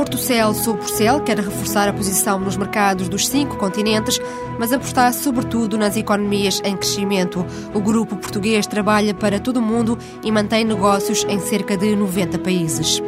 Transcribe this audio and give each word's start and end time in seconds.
Portocel 0.00 0.54
Sul 0.54 0.78
Porcel 0.78 1.20
quer 1.20 1.38
reforçar 1.38 1.86
a 1.86 1.92
posição 1.92 2.40
nos 2.40 2.56
mercados 2.56 3.06
dos 3.06 3.28
cinco 3.28 3.58
continentes, 3.58 4.18
mas 4.58 4.72
apostar 4.72 5.12
sobretudo 5.12 5.76
nas 5.76 5.94
economias 5.94 6.58
em 6.64 6.74
crescimento. 6.74 7.44
O 7.74 7.80
grupo 7.80 8.16
português 8.16 8.66
trabalha 8.66 9.12
para 9.12 9.38
todo 9.38 9.58
o 9.58 9.62
mundo 9.62 9.98
e 10.24 10.32
mantém 10.32 10.64
negócios 10.64 11.22
em 11.28 11.38
cerca 11.38 11.76
de 11.76 11.94
90 11.94 12.38
países. 12.38 13.02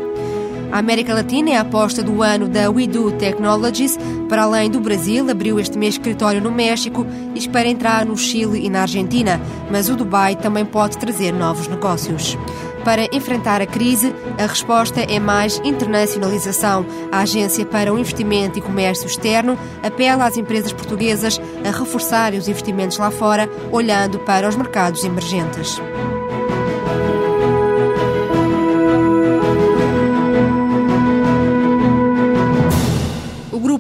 A 0.71 0.81
América 0.81 1.15
Latina 1.15 1.51
é 1.51 1.57
a 1.57 1.63
aposta 1.63 2.03
do 2.03 2.23
ano 2.23 2.47
da 2.47 2.71
WeDo 2.71 3.13
Technologies. 3.13 3.99
Para 4.29 4.43
além 4.43 4.71
do 4.71 4.79
Brasil, 4.79 5.31
abriu 5.31 5.59
este 5.59 5.79
mês 5.79 5.95
escritório 5.95 6.43
no 6.43 6.53
México 6.53 7.07
e 7.35 7.39
espera 7.39 7.69
entrar 7.69 8.05
no 8.05 8.19
Chile 8.19 8.67
e 8.67 8.69
na 8.69 8.83
Argentina, 8.83 9.41
mas 9.71 9.89
o 9.89 9.97
Dubai 9.97 10.37
também 10.37 10.67
pode 10.67 10.99
trazer 10.99 11.33
novos 11.33 11.69
negócios. 11.69 12.37
Para 12.85 13.09
enfrentar 13.13 13.63
a 13.63 13.67
crise, 13.67 14.13
a 14.39 14.47
resposta 14.47 15.01
é 15.01 15.21
mais 15.21 15.59
internacionalização. 15.65 16.85
A 17.13 17.21
Agência 17.21 17.65
para 17.65 17.93
o 17.93 17.99
Investimento 17.99 18.59
e 18.59 18.63
Comércio 18.63 19.07
Externo 19.07 19.57
apela 19.83 20.27
às 20.27 20.37
empresas 20.37 20.73
portuguesas 20.73 21.41
a 21.65 21.71
reforçarem 21.71 22.39
os 22.39 22.49
investimentos 22.49 22.99
lá 22.99 23.11
fora, 23.11 23.49
olhando 23.71 24.19
para 24.21 24.49
os 24.49 24.57
mercados 24.57 25.05
emergentes. 25.05 25.81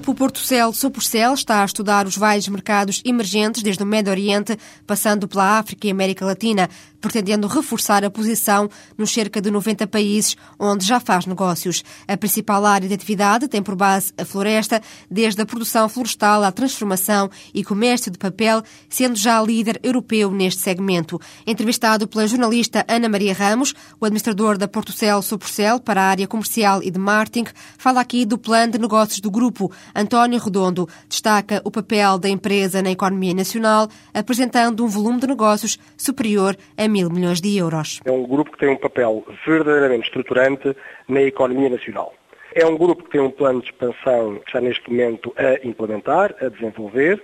grupo 0.02 0.15
Portocel 0.15 0.73
Soporcel 0.73 1.34
está 1.34 1.62
a 1.62 1.65
estudar 1.65 2.07
os 2.07 2.16
vários 2.16 2.48
mercados 2.48 3.01
emergentes 3.05 3.62
desde 3.62 3.82
o 3.82 3.87
Médio 3.87 4.10
Oriente, 4.10 4.59
passando 4.84 5.29
pela 5.29 5.59
África 5.59 5.87
e 5.87 5.91
América 5.91 6.27
Latina, 6.27 6.69
pretendendo 7.02 7.48
reforçar 7.48 8.05
a 8.05 8.11
posição 8.11 8.70
nos 8.97 9.12
cerca 9.12 9.41
de 9.41 9.51
90 9.51 9.87
países 9.88 10.37
onde 10.59 10.87
já 10.87 11.01
faz 11.01 11.26
negócios. 11.26 11.82
A 12.07 12.16
principal 12.16 12.65
área 12.65 12.88
de 12.88 12.95
atividade 12.95 13.49
tem 13.49 13.63
por 13.63 13.74
base 13.74 14.15
a 14.16 14.24
floresta, 14.24 14.80
desde 15.10 15.43
a 15.43 15.46
produção 15.46 15.88
florestal 15.88 16.45
à 16.45 16.52
transformação 16.52 17.29
e 17.52 17.65
comércio 17.65 18.10
de 18.10 18.18
papel, 18.18 18.63
sendo 18.88 19.16
já 19.16 19.43
líder 19.43 19.80
europeu 19.82 20.30
neste 20.30 20.63
segmento. 20.63 21.21
Entrevistado 21.46 22.07
pela 22.07 22.26
jornalista 22.26 22.85
Ana 22.88 23.09
Maria 23.09 23.35
Ramos, 23.35 23.74
o 24.01 24.07
administrador 24.07 24.57
da 24.57 24.69
Portocel 24.69 25.21
Soporcel 25.23 25.80
para 25.80 26.02
a 26.02 26.07
área 26.07 26.29
comercial 26.29 26.82
e 26.82 26.91
de 26.91 26.98
marketing, 26.98 27.51
fala 27.76 28.01
aqui 28.01 28.24
do 28.24 28.38
plano 28.38 28.73
de 28.73 28.79
negócios 28.79 29.19
do 29.19 29.30
grupo. 29.30 29.73
António 29.95 30.38
Redondo 30.38 30.88
destaca 31.09 31.60
o 31.65 31.71
papel 31.71 32.16
da 32.19 32.29
empresa 32.29 32.80
na 32.80 32.93
economia 32.93 33.35
nacional, 33.35 33.88
apresentando 34.15 34.85
um 34.85 34.88
volume 34.88 35.19
de 35.19 35.26
negócios 35.26 35.79
superior 35.96 36.57
a 36.76 36.91
mil 36.93 37.10
milhões 37.10 37.40
de 37.40 37.57
euros. 37.57 38.01
É 38.04 38.12
um 38.12 38.26
grupo 38.26 38.52
que 38.52 38.59
tem 38.59 38.68
um 38.68 38.76
papel 38.76 39.24
verdadeiramente 39.46 40.07
estruturante 40.07 40.76
na 41.09 41.23
economia 41.23 41.71
nacional. 41.71 42.15
É 42.54 42.66
um 42.66 42.76
grupo 42.76 43.04
que 43.04 43.10
tem 43.10 43.21
um 43.21 43.30
plano 43.30 43.62
de 43.62 43.71
expansão 43.71 44.37
que 44.37 44.46
está 44.46 44.60
neste 44.60 44.88
momento 44.90 45.35
a 45.37 45.66
implementar, 45.66 46.35
a 46.38 46.48
desenvolver. 46.48 47.23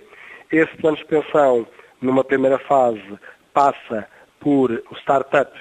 Esse 0.50 0.74
plano 0.78 0.96
de 0.96 1.02
expansão, 1.02 1.66
numa 2.00 2.24
primeira 2.24 2.58
fase, 2.58 3.18
passa 3.52 4.08
por 4.40 4.70
o 4.90 4.94
startup 4.96 5.52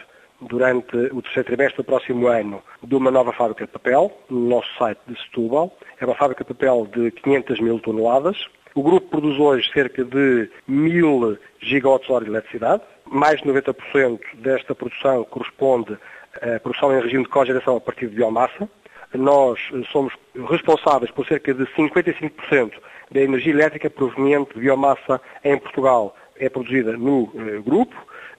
durante 0.41 0.95
o 0.95 1.21
terceiro 1.21 1.47
trimestre 1.47 1.77
do 1.77 1.83
próximo 1.83 2.27
ano 2.27 2.61
de 2.83 2.95
uma 2.95 3.11
nova 3.11 3.33
fábrica 3.33 3.65
de 3.65 3.71
papel, 3.71 4.15
no 4.29 4.47
nosso 4.47 4.69
site 4.77 4.99
de 5.07 5.19
Setúbal. 5.23 5.75
É 5.99 6.05
uma 6.05 6.15
fábrica 6.15 6.43
de 6.43 6.53
papel 6.53 6.87
de 6.93 7.11
500 7.11 7.59
mil 7.59 7.79
toneladas. 7.79 8.37
O 8.77 8.83
grupo 8.83 9.09
produz 9.09 9.39
hoje 9.39 9.67
cerca 9.73 10.03
de 10.03 10.51
mil 10.67 11.35
gigawatts-hora 11.59 12.23
de 12.23 12.29
eletricidade. 12.29 12.83
Mais 13.07 13.41
de 13.41 13.47
90% 13.47 14.19
desta 14.35 14.75
produção 14.75 15.23
corresponde 15.23 15.97
à 16.39 16.59
produção 16.59 16.95
em 16.95 17.01
regime 17.01 17.23
de 17.23 17.29
cogeração 17.31 17.77
a 17.77 17.81
partir 17.81 18.07
de 18.07 18.15
biomassa. 18.17 18.69
Nós 19.15 19.59
somos 19.91 20.13
responsáveis 20.47 21.09
por 21.09 21.25
cerca 21.25 21.55
de 21.55 21.65
55% 21.65 22.73
da 23.09 23.19
energia 23.19 23.51
elétrica 23.51 23.89
proveniente 23.89 24.53
de 24.53 24.59
biomassa 24.59 25.19
em 25.43 25.57
Portugal 25.57 26.15
é 26.35 26.47
produzida 26.47 26.95
no 26.95 27.33
eh, 27.35 27.59
grupo 27.59 27.95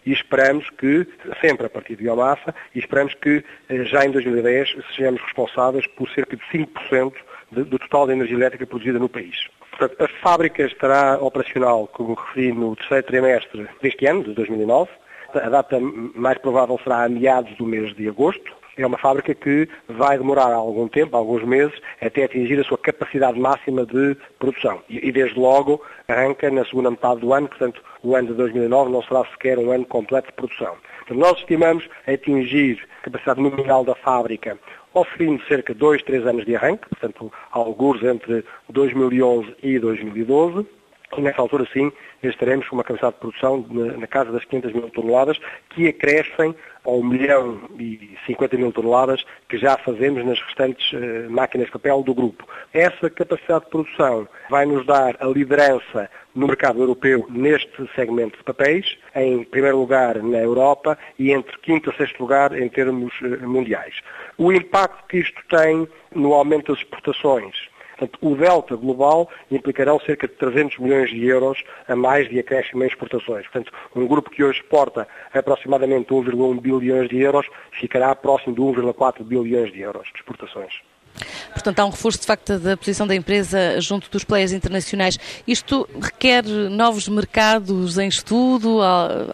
e 0.06 0.12
esperamos 0.12 0.70
que, 0.70 1.04
sempre 1.40 1.66
a 1.66 1.68
partir 1.68 1.96
de 1.96 2.04
biomassa, 2.04 2.54
e 2.72 2.78
esperamos 2.78 3.12
que 3.14 3.44
eh, 3.68 3.84
já 3.86 4.06
em 4.06 4.12
2010 4.12 4.76
sejamos 4.94 5.20
responsáveis 5.20 5.88
por 5.88 6.08
cerca 6.10 6.36
de 6.36 6.42
5% 6.44 7.12
do 7.50 7.76
total 7.80 8.06
da 8.06 8.12
energia 8.12 8.36
elétrica 8.36 8.64
produzida 8.68 9.00
no 9.00 9.08
país. 9.08 9.48
Portanto, 9.78 10.02
a 10.02 10.08
fábrica 10.20 10.64
estará 10.64 11.18
operacional, 11.20 11.86
como 11.92 12.14
referi, 12.14 12.52
no 12.52 12.74
terceiro 12.74 13.06
trimestre 13.06 13.68
deste 13.80 14.06
ano, 14.06 14.24
de 14.24 14.34
2009. 14.34 14.90
A 15.34 15.48
data 15.48 15.78
mais 15.80 16.36
provável 16.38 16.80
será 16.82 17.04
a 17.04 17.08
meados 17.08 17.56
do 17.56 17.64
mês 17.64 17.94
de 17.94 18.08
agosto. 18.08 18.57
É 18.78 18.86
uma 18.86 18.96
fábrica 18.96 19.34
que 19.34 19.68
vai 19.88 20.16
demorar 20.16 20.52
algum 20.52 20.86
tempo, 20.86 21.16
alguns 21.16 21.42
meses, 21.42 21.74
até 22.00 22.24
atingir 22.24 22.60
a 22.60 22.64
sua 22.64 22.78
capacidade 22.78 23.38
máxima 23.38 23.84
de 23.84 24.16
produção. 24.38 24.80
E, 24.88 25.10
desde 25.10 25.38
logo, 25.38 25.82
arranca 26.06 26.48
na 26.48 26.64
segunda 26.64 26.92
metade 26.92 27.20
do 27.20 27.32
ano, 27.32 27.48
portanto, 27.48 27.82
o 28.04 28.14
ano 28.14 28.28
de 28.28 28.34
2009 28.34 28.92
não 28.92 29.02
será 29.02 29.24
sequer 29.32 29.58
um 29.58 29.72
ano 29.72 29.84
completo 29.84 30.28
de 30.28 30.34
produção. 30.34 30.76
Portanto, 30.98 31.18
nós 31.18 31.38
estimamos 31.38 31.88
atingir 32.06 32.78
a 33.00 33.04
capacidade 33.04 33.40
nominal 33.40 33.84
da 33.84 33.96
fábrica 33.96 34.56
ao 34.94 35.04
fim 35.04 35.36
de 35.36 35.46
cerca 35.46 35.72
de 35.72 35.78
dois, 35.78 36.02
três 36.02 36.26
anos 36.26 36.44
de 36.44 36.56
arranque, 36.56 36.88
portanto, 36.88 37.32
alguns 37.50 38.02
entre 38.02 38.44
2011 38.68 39.54
e 39.62 39.78
2012, 39.78 40.66
e 41.16 41.20
nessa 41.20 41.40
altura 41.40 41.66
sim 41.72 41.90
estaremos 42.22 42.68
com 42.68 42.76
uma 42.76 42.84
capacidade 42.84 43.14
de 43.14 43.20
produção 43.20 43.64
na, 43.70 44.06
casa 44.06 44.32
das 44.32 44.44
500 44.44 44.72
mil 44.72 44.90
toneladas, 44.90 45.38
que 45.70 45.88
acrescem 45.88 46.54
ao 46.84 46.98
1 47.00 47.04
milhão 47.04 47.60
e 47.78 48.16
50 48.26 48.56
mil 48.56 48.72
toneladas 48.72 49.24
que 49.48 49.58
já 49.58 49.76
fazemos 49.78 50.24
nas 50.24 50.40
restantes 50.40 50.92
uh, 50.92 51.30
máquinas 51.30 51.66
de 51.66 51.72
papel 51.72 52.02
do 52.02 52.14
grupo. 52.14 52.46
Essa 52.72 53.08
capacidade 53.10 53.64
de 53.64 53.70
produção 53.70 54.28
vai 54.50 54.66
nos 54.66 54.84
dar 54.86 55.16
a 55.20 55.26
liderança 55.26 56.10
no 56.34 56.46
mercado 56.46 56.80
europeu 56.80 57.26
neste 57.30 57.88
segmento 57.94 58.38
de 58.38 58.44
papéis, 58.44 58.96
em 59.14 59.44
primeiro 59.44 59.78
lugar 59.78 60.22
na 60.22 60.38
Europa 60.38 60.98
e 61.18 61.32
entre 61.32 61.56
quinto 61.58 61.90
a 61.90 61.94
sexto 61.94 62.20
lugar 62.20 62.58
em 62.58 62.68
termos 62.68 63.12
uh, 63.20 63.48
mundiais. 63.48 63.94
O 64.36 64.52
impacto 64.52 65.06
que 65.08 65.18
isto 65.18 65.40
tem 65.48 65.88
no 66.14 66.32
aumento 66.32 66.72
das 66.72 66.82
exportações 66.82 67.68
Portanto, 67.98 68.18
o 68.22 68.36
delta 68.36 68.76
global 68.76 69.28
implicará 69.50 69.98
cerca 70.00 70.28
de 70.28 70.34
300 70.34 70.78
milhões 70.78 71.10
de 71.10 71.26
euros 71.26 71.62
a 71.88 71.96
mais 71.96 72.28
de 72.28 72.38
acréscimo 72.38 72.84
em 72.84 72.86
exportações. 72.86 73.42
Portanto, 73.48 73.72
um 73.96 74.06
grupo 74.06 74.30
que 74.30 74.44
hoje 74.44 74.60
exporta 74.60 75.08
aproximadamente 75.34 76.10
1,1 76.10 76.60
bilhões 76.60 77.08
de 77.08 77.18
euros 77.18 77.46
ficará 77.72 78.14
próximo 78.14 78.54
de 78.54 78.60
1,4 78.60 79.24
bilhões 79.24 79.72
de 79.72 79.80
euros 79.80 80.06
de 80.12 80.20
exportações. 80.20 80.72
Portanto, 81.52 81.80
há 81.80 81.86
um 81.86 81.90
reforço 81.90 82.20
de 82.20 82.26
facto 82.26 82.58
da 82.58 82.76
posição 82.76 83.06
da 83.06 83.14
empresa 83.14 83.80
junto 83.80 84.08
dos 84.10 84.22
players 84.22 84.52
internacionais. 84.52 85.18
Isto 85.46 85.88
requer 86.00 86.44
novos 86.44 87.08
mercados 87.08 87.98
em 87.98 88.06
estudo, 88.06 88.78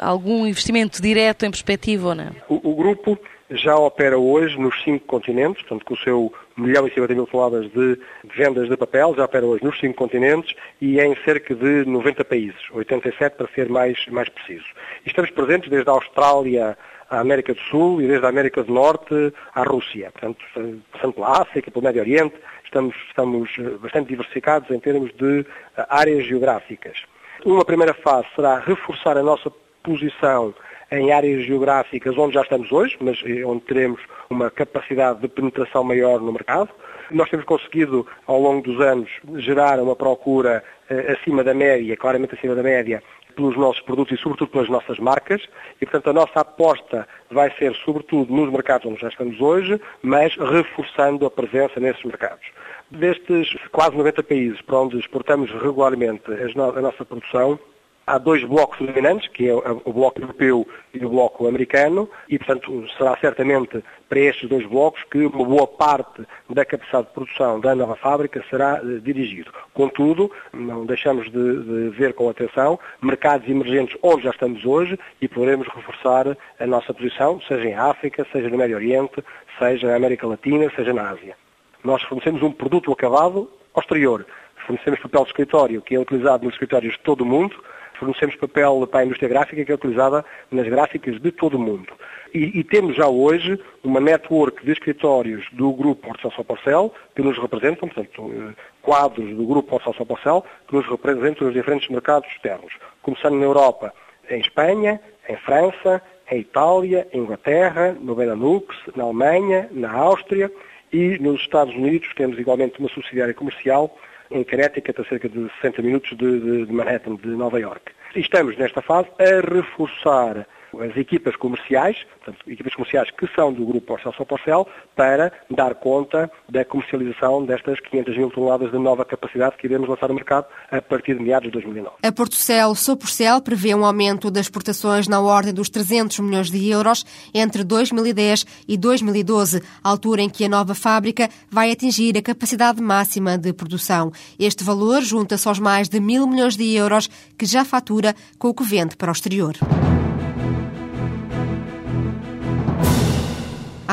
algum 0.01 0.47
investimento 0.47 1.03
direto 1.03 1.45
em 1.45 1.51
perspectiva 1.51 2.09
ou 2.09 2.15
não? 2.15 2.31
O, 2.49 2.71
o 2.71 2.75
grupo 2.75 3.19
já 3.51 3.77
opera 3.77 4.19
hoje 4.19 4.59
nos 4.59 4.83
cinco 4.83 5.07
continentes, 5.07 5.63
portanto, 5.63 5.85
com 5.85 5.95
o 5.95 5.99
seu 5.99 6.33
milhão 6.57 6.87
e 6.87 6.91
50 6.91 7.15
mil 7.15 7.27
toneladas 7.27 7.71
de 7.73 7.99
vendas 8.37 8.69
de 8.69 8.77
papel, 8.77 9.15
já 9.17 9.25
opera 9.25 9.45
hoje 9.45 9.65
nos 9.65 9.79
cinco 9.79 9.95
continentes 9.95 10.55
e 10.81 11.01
em 11.01 11.17
cerca 11.25 11.55
de 11.55 11.85
90 11.85 12.25
países, 12.25 12.61
87 12.73 13.37
para 13.37 13.49
ser 13.49 13.69
mais, 13.69 14.07
mais 14.09 14.29
preciso. 14.29 14.67
E 15.05 15.09
estamos 15.09 15.31
presentes 15.31 15.69
desde 15.69 15.89
a 15.89 15.93
Austrália 15.93 16.79
à 17.11 17.21
América 17.21 17.55
do 17.55 17.61
Sul 17.61 18.01
e 18.01 18.07
desde 18.07 18.25
a 18.25 18.29
América 18.29 18.63
do 18.63 18.73
Norte 18.73 19.33
à 19.55 19.63
Rússia. 19.63 20.11
Portanto, 20.13 20.45
passando 20.93 21.13
pela 21.13 21.43
África, 21.43 21.71
pelo 21.71 21.85
Médio 21.85 22.03
Oriente, 22.03 22.35
estamos, 22.65 22.95
estamos 23.09 23.51
bastante 23.81 24.09
diversificados 24.09 24.71
em 24.71 24.81
termos 24.81 25.13
de 25.15 25.45
áreas 25.89 26.25
geográficas. 26.25 27.03
Uma 27.45 27.65
primeira 27.65 27.95
fase 27.95 28.27
será 28.35 28.59
reforçar 28.59 29.19
a 29.19 29.23
nossa 29.23 29.51
posição 29.83 30.55
em 30.99 31.13
áreas 31.13 31.45
geográficas 31.45 32.17
onde 32.17 32.35
já 32.35 32.43
estamos 32.43 32.71
hoje, 32.71 32.97
mas 33.01 33.21
eh, 33.25 33.45
onde 33.45 33.63
teremos 33.63 34.01
uma 34.31 34.51
capacidade 34.51 35.21
de 35.21 35.29
penetração 35.29 35.85
maior 35.85 36.21
no 36.21 36.33
mercado. 36.33 36.71
Nós 37.11 37.29
temos 37.29 37.45
conseguido, 37.45 38.07
ao 38.27 38.41
longo 38.41 38.63
dos 38.63 38.81
anos, 38.81 39.11
gerar 39.37 39.79
uma 39.81 39.95
procura 39.95 40.65
eh, 40.89 41.13
acima 41.13 41.45
da 41.45 41.55
média, 41.55 41.97
claramente 41.97 42.35
acima 42.35 42.55
da 42.55 42.63
média, 42.63 43.03
pelos 43.35 43.57
nossos 43.57 43.83
produtos 43.83 44.19
e 44.19 44.23
sobretudo 44.23 44.51
pelas 44.51 44.69
nossas 44.69 44.99
marcas 44.99 45.43
e, 45.81 45.87
portanto, 45.87 46.11
a 46.11 46.13
nossa 46.13 46.41
aposta 46.41 47.07
vai 47.31 47.51
ser 47.59 47.75
sobretudo 47.85 48.33
nos 48.33 48.51
mercados 48.51 48.87
onde 48.87 49.01
já 49.01 49.09
estamos 49.09 49.41
hoje, 49.41 49.81
mas 50.03 50.35
reforçando 50.37 51.27
a 51.27 51.31
presença 51.31 51.81
nesses 51.81 52.03
mercados. 52.05 52.47
Destes 52.91 53.57
quase 53.73 53.97
90 53.97 54.23
países 54.23 54.63
para 54.63 54.79
onde 54.79 54.99
exportamos 54.99 55.51
regularmente 55.51 56.25
a 56.31 56.81
nossa 56.81 57.05
produção, 57.05 57.59
Há 58.07 58.19
dois 58.19 58.45
blocos 58.45 58.87
dominantes, 58.87 59.29
que 59.29 59.49
é 59.49 59.55
o 59.55 59.93
bloco 59.93 60.21
europeu 60.21 60.69
e 60.93 61.05
o 61.05 61.09
bloco 61.09 61.49
americano, 61.49 62.09
e, 62.29 62.39
portanto, 62.39 62.87
será 62.99 63.17
certamente 63.17 63.83
para 64.09 64.21
estes 64.21 64.49
dois 64.49 64.67
blocos 64.67 65.03
que 65.11 65.25
uma 65.25 65.45
boa 65.45 65.67
parte 65.67 66.23
da 66.51 66.65
capacidade 66.65 67.07
de 67.09 67.15
produção 67.15 67.59
da 67.61 67.75
nova 67.75 67.97
fábrica 67.97 68.45
será 68.51 68.79
eh, 68.79 69.01
dirigido. 69.03 69.51
Contudo, 69.73 70.31
não 70.53 70.85
deixamos 70.85 71.31
de, 71.31 71.63
de, 71.63 71.89
ver 71.97 72.13
com 72.13 72.29
atenção 72.29 72.79
mercados 73.01 73.49
emergentes 73.49 73.97
onde 74.03 74.25
já 74.25 74.31
estamos 74.31 74.65
hoje 74.67 74.99
e 75.21 75.27
poderemos 75.27 75.67
reforçar 75.69 76.37
a 76.61 76.67
nossa 76.67 76.93
posição, 76.93 77.41
seja 77.41 77.67
em 77.67 77.75
África, 77.75 78.27
seja 78.31 78.51
no 78.51 78.59
Médio 78.59 78.77
Oriente, 78.77 79.25
seja 79.59 79.89
na 79.89 79.97
América 79.97 80.27
Latina, 80.27 80.71
seja 80.77 80.93
na 80.93 81.09
Ásia. 81.09 81.37
Nós 81.83 82.03
fornecemos 82.03 82.43
um 82.43 82.53
produto 82.53 82.93
acabado 82.93 83.51
ao 83.73 83.81
exterior. 83.81 84.27
Fornecemos 84.67 85.01
papel 85.01 85.23
de 85.23 85.29
escritório, 85.29 85.83
que 85.83 85.95
é 85.95 85.99
utilizado 85.99 86.45
nos 86.45 86.55
escritórios 86.55 86.95
de 86.95 87.01
todo 87.01 87.23
o 87.23 87.27
mundo. 87.27 87.57
Fornecemos 87.99 88.37
papel 88.37 88.87
para 88.87 89.01
a 89.01 89.05
indústria 89.05 89.29
gráfica, 89.29 89.65
que 89.65 89.73
é 89.73 89.75
utilizada 89.75 90.25
nas 90.51 90.67
gráficas 90.67 91.21
de 91.21 91.31
todo 91.31 91.55
o 91.55 91.59
mundo. 91.59 91.93
E, 92.33 92.59
e 92.59 92.65
temos 92.65 92.97
já 92.97 93.07
hoje 93.07 93.59
uma 93.83 94.01
network 94.01 94.65
de 94.65 94.73
escritórios 94.73 95.47
do 95.53 95.73
Grupo 95.73 96.09
Hortelã 96.09 96.45
Porcel 96.45 96.93
que 97.15 97.23
nos 97.23 97.39
representam, 97.39 97.89
portanto, 97.89 98.33
eh, 98.33 98.55
quadros 98.83 99.37
do 99.37 99.47
Grupo 99.47 99.75
Hortelã 99.75 100.05
Porcel 100.05 100.45
que 100.67 100.75
nos 100.75 100.87
representam 100.89 101.47
nos 101.47 101.55
diferentes 101.55 101.89
mercados 101.89 102.29
externos. 102.31 102.73
Começando 103.03 103.37
na 103.37 103.45
Europa, 103.45 103.95
em 104.29 104.41
Espanha, 104.41 105.01
em 105.29 105.37
França, 105.37 106.03
em 106.31 106.41
Itália, 106.41 107.07
em 107.13 107.21
Inglaterra, 107.21 107.97
no 108.01 108.15
Benelux, 108.15 108.75
na 108.97 109.05
Alemanha, 109.05 109.69
na 109.71 109.93
Áustria 109.93 110.51
e 110.93 111.19
nos 111.19 111.41
Estados 111.41 111.75
Unidos 111.75 112.09
temos 112.17 112.39
igualmente 112.39 112.79
uma 112.79 112.89
subsidiária 112.89 113.35
comercial 113.35 113.97
em 114.31 114.45
Connecticut, 114.45 115.01
a 115.01 115.05
cerca 115.05 115.29
de 115.29 115.51
60 115.61 115.83
minutos 115.83 116.17
de, 116.17 116.41
de, 116.41 116.67
de 116.67 116.73
Manhattan, 116.73 117.17
de 117.17 117.29
Nova 117.29 117.59
York. 117.59 117.93
Estamos 118.15 118.57
nesta 118.57 118.81
fase 118.81 119.09
a 119.19 119.41
reforçar 119.41 120.47
as 120.81 120.97
equipas 120.97 121.37
comerciais, 121.37 121.97
portanto, 122.19 122.51
equipas 122.51 122.75
comerciais 122.75 123.11
que 123.11 123.27
são 123.35 123.53
do 123.53 123.65
grupo 123.65 123.87
Porcel 123.87 124.13
São 124.15 124.27
Porcel, 124.27 124.67
para 124.97 125.33
dar 125.51 125.75
conta 125.75 126.31
da 126.49 126.65
comercialização 126.65 127.45
destas 127.45 127.81
500 127.81 128.17
mil 128.17 128.31
toneladas 128.31 128.71
de 128.71 128.79
nova 128.79 129.05
capacidade 129.05 129.57
que 129.57 129.67
iremos 129.67 129.89
lançar 129.89 130.09
no 130.09 130.15
mercado 130.15 130.47
a 130.71 130.81
partir 130.81 131.17
de 131.17 131.23
meados 131.23 131.47
de 131.47 131.53
2009. 131.53 131.97
A 132.03 132.13
Portocel 132.13 132.75
São 132.75 132.97
Porcel 132.97 133.41
prevê 133.41 133.75
um 133.75 133.85
aumento 133.85 134.31
das 134.31 134.47
exportações 134.47 135.09
na 135.09 135.21
ordem 135.21 135.53
dos 135.53 135.69
300 135.69 136.21
milhões 136.21 136.51
de 136.51 136.69
euros 136.69 137.05
entre 137.35 137.65
2010 137.65 138.47
e 138.69 138.77
2012, 138.77 139.63
altura 139.83 140.23
em 140.23 140.31
que 140.31 140.45
a 140.45 140.49
nova 140.49 140.75
fábrica 140.75 141.29
vai 141.51 141.71
atingir 141.71 142.17
a 142.17 142.23
capacidade 142.23 142.81
máxima 142.81 143.37
de 143.37 143.53
produção. 143.53 144.13
Este 144.39 144.65
valor 144.65 145.03
junta-se 145.03 145.49
aos 145.49 145.59
mais 145.59 145.89
de 145.89 146.01
mil 146.01 146.27
milhões 146.27 146.57
de 146.57 146.75
euros 146.75 147.09
que 147.39 147.47
já 147.47 147.65
fatura 147.65 148.15
com 148.39 148.49
o 148.49 148.55
que 148.55 148.65
vende 148.65 148.97
para 148.97 149.11
o 149.11 149.13
exterior. 149.13 149.55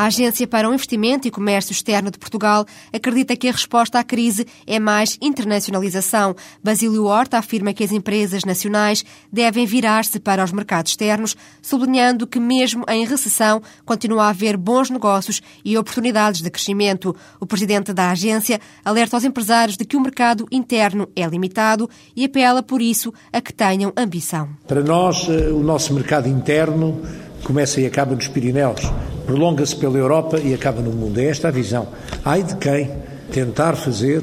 A 0.01 0.05
Agência 0.05 0.47
para 0.47 0.67
o 0.67 0.73
Investimento 0.73 1.27
e 1.27 1.31
Comércio 1.31 1.71
Externo 1.71 2.09
de 2.09 2.17
Portugal 2.17 2.65
acredita 2.91 3.35
que 3.35 3.47
a 3.47 3.51
resposta 3.51 3.99
à 3.99 4.03
crise 4.03 4.47
é 4.65 4.79
mais 4.79 5.15
internacionalização. 5.21 6.35
Basílio 6.63 7.05
Horta 7.05 7.37
afirma 7.37 7.71
que 7.71 7.83
as 7.83 7.91
empresas 7.91 8.43
nacionais 8.43 9.05
devem 9.31 9.63
virar-se 9.67 10.19
para 10.19 10.43
os 10.43 10.51
mercados 10.51 10.93
externos, 10.93 11.37
sublinhando 11.61 12.25
que, 12.25 12.39
mesmo 12.39 12.83
em 12.89 13.05
recessão, 13.05 13.61
continua 13.85 14.23
a 14.23 14.29
haver 14.29 14.57
bons 14.57 14.89
negócios 14.89 15.39
e 15.63 15.77
oportunidades 15.77 16.41
de 16.41 16.49
crescimento. 16.49 17.15
O 17.39 17.45
presidente 17.45 17.93
da 17.93 18.09
agência 18.09 18.59
alerta 18.83 19.15
aos 19.15 19.23
empresários 19.23 19.77
de 19.77 19.85
que 19.85 19.95
o 19.95 20.01
mercado 20.01 20.47
interno 20.51 21.09
é 21.15 21.27
limitado 21.27 21.87
e 22.15 22.25
apela, 22.25 22.63
por 22.63 22.81
isso, 22.81 23.13
a 23.31 23.39
que 23.39 23.53
tenham 23.53 23.93
ambição. 23.95 24.49
Para 24.67 24.81
nós, 24.81 25.29
eh, 25.29 25.51
o 25.51 25.61
nosso 25.61 25.93
mercado 25.93 26.27
interno 26.27 26.99
começa 27.43 27.79
e 27.81 27.85
acaba 27.85 28.15
nos 28.15 28.27
Pirineus, 28.27 28.81
prolonga-se 29.25 29.75
pela 29.75 29.97
Europa 29.97 30.39
e 30.39 30.53
acaba 30.53 30.81
no 30.81 30.91
mundo. 30.91 31.19
É 31.19 31.25
esta 31.25 31.47
a 31.47 31.51
visão. 31.51 31.87
Ai 32.23 32.43
de 32.43 32.55
quem 32.55 32.89
tentar 33.31 33.75
fazer 33.75 34.21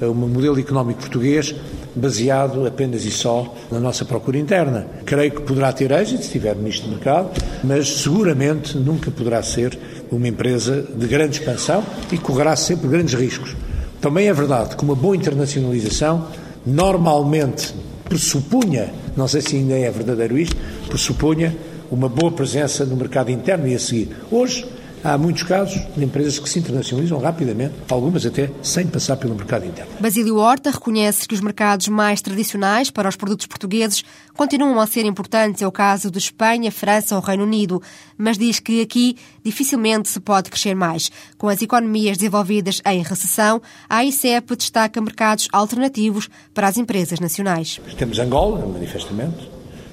um 0.00 0.14
modelo 0.14 0.58
económico 0.58 1.00
português 1.00 1.54
baseado 1.94 2.66
apenas 2.66 3.04
e 3.04 3.10
só 3.10 3.54
na 3.70 3.78
nossa 3.78 4.04
procura 4.04 4.38
interna. 4.38 4.86
Creio 5.04 5.30
que 5.30 5.42
poderá 5.42 5.72
ter 5.72 5.90
êxito 5.92 6.20
se 6.20 6.26
estiver 6.26 6.56
nisto 6.56 6.84
de 6.84 6.90
mercado, 6.90 7.30
mas 7.62 8.00
seguramente 8.00 8.76
nunca 8.76 9.10
poderá 9.10 9.42
ser 9.42 9.78
uma 10.10 10.26
empresa 10.26 10.84
de 10.96 11.06
grande 11.06 11.38
expansão 11.38 11.84
e 12.10 12.18
correrá 12.18 12.56
sempre 12.56 12.88
grandes 12.88 13.14
riscos. 13.14 13.54
Também 14.00 14.28
é 14.28 14.32
verdade 14.32 14.76
que 14.76 14.84
uma 14.84 14.94
boa 14.94 15.16
internacionalização 15.16 16.26
normalmente 16.66 17.74
pressupunha, 18.08 18.92
não 19.16 19.28
sei 19.28 19.40
se 19.40 19.56
ainda 19.56 19.74
é 19.74 19.90
verdadeiro 19.90 20.36
isto, 20.36 20.56
pressupunha 20.88 21.56
uma 21.94 22.08
boa 22.08 22.32
presença 22.32 22.84
no 22.84 22.96
mercado 22.96 23.30
interno 23.30 23.68
e 23.68 23.74
a 23.74 23.78
seguir. 23.78 24.16
Hoje, 24.30 24.66
há 25.04 25.16
muitos 25.16 25.44
casos 25.44 25.80
de 25.96 26.04
empresas 26.04 26.38
que 26.40 26.48
se 26.48 26.58
internacionalizam 26.58 27.18
rapidamente, 27.18 27.74
algumas 27.88 28.26
até 28.26 28.50
sem 28.62 28.86
passar 28.86 29.16
pelo 29.16 29.34
mercado 29.34 29.64
interno. 29.64 29.92
Basílio 30.00 30.38
Horta 30.38 30.70
reconhece 30.70 31.28
que 31.28 31.34
os 31.34 31.40
mercados 31.40 31.86
mais 31.88 32.20
tradicionais 32.20 32.90
para 32.90 33.08
os 33.08 33.14
produtos 33.14 33.46
portugueses 33.46 34.02
continuam 34.34 34.80
a 34.80 34.86
ser 34.86 35.04
importantes, 35.04 35.62
é 35.62 35.66
o 35.68 35.72
caso 35.72 36.10
de 36.10 36.18
Espanha, 36.18 36.72
França 36.72 37.14
ou 37.14 37.22
Reino 37.22 37.44
Unido, 37.44 37.80
mas 38.18 38.36
diz 38.36 38.58
que 38.58 38.80
aqui 38.80 39.16
dificilmente 39.44 40.08
se 40.08 40.18
pode 40.18 40.50
crescer 40.50 40.74
mais. 40.74 41.12
Com 41.38 41.48
as 41.48 41.62
economias 41.62 42.16
desenvolvidas 42.16 42.82
em 42.84 43.02
recessão, 43.02 43.62
a 43.88 44.04
ICEP 44.04 44.56
destaca 44.56 45.00
mercados 45.00 45.48
alternativos 45.52 46.28
para 46.52 46.66
as 46.66 46.76
empresas 46.76 47.20
nacionais. 47.20 47.80
Temos 47.96 48.18
Angola, 48.18 48.66
manifestamente, 48.66 49.48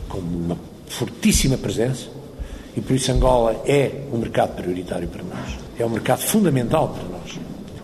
com 0.09 0.17
uma 0.17 0.70
fortíssima 0.91 1.57
presença 1.57 2.07
e 2.75 2.81
por 2.81 2.95
isso 2.95 3.11
Angola 3.11 3.61
é 3.65 3.91
um 4.13 4.17
mercado 4.17 4.55
prioritário 4.55 5.07
para 5.07 5.23
nós. 5.23 5.57
É 5.77 5.85
um 5.85 5.89
mercado 5.89 6.21
fundamental 6.21 6.89
para 6.89 7.03
nós. 7.17 7.39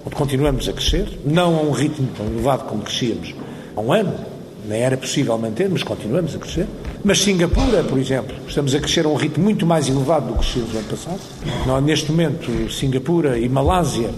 Onde 0.05 0.15
continuamos 0.15 0.69
a 0.69 0.73
crescer, 0.73 1.19
não 1.25 1.57
a 1.57 1.61
um 1.61 1.71
ritmo 1.71 2.07
tão 2.15 2.25
elevado 2.27 2.63
como 2.65 2.83
crescíamos 2.83 3.33
há 3.75 3.81
um 3.81 3.91
ano, 3.91 4.13
nem 4.67 4.81
era 4.81 4.97
possível 4.97 5.37
manter, 5.37 5.69
mas 5.69 5.83
continuamos 5.83 6.35
a 6.35 6.39
crescer. 6.39 6.67
Mas 7.03 7.19
Singapura, 7.19 7.83
por 7.83 7.97
exemplo, 7.97 8.35
estamos 8.47 8.73
a 8.75 8.79
crescer 8.79 9.05
a 9.05 9.09
um 9.09 9.15
ritmo 9.15 9.43
muito 9.43 9.65
mais 9.65 9.87
elevado 9.87 10.27
do 10.27 10.33
que 10.33 10.39
crescemos 10.39 10.73
no 10.73 10.79
ano 10.79 10.87
passado. 10.89 11.81
Neste 11.83 12.11
momento, 12.11 12.71
Singapura 12.71 13.37
e 13.37 13.47
Malásia, 13.47 14.09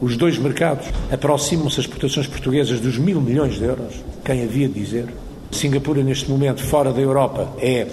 os 0.00 0.16
dois 0.16 0.38
mercados, 0.38 0.86
aproximam-se 1.10 1.80
as 1.80 1.86
exportações 1.86 2.26
portuguesas 2.26 2.80
dos 2.80 2.96
mil 2.98 3.20
milhões 3.20 3.54
de 3.56 3.64
euros. 3.64 3.94
Quem 4.24 4.44
havia 4.44 4.68
de 4.68 4.74
dizer? 4.74 5.06
Singapura, 5.50 6.02
neste 6.02 6.30
momento, 6.30 6.62
fora 6.62 6.92
da 6.92 7.00
Europa, 7.00 7.48
é 7.58 7.86